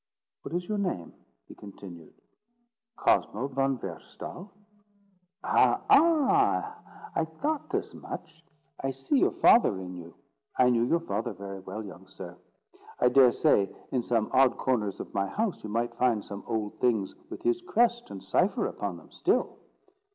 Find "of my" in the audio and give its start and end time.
14.99-15.27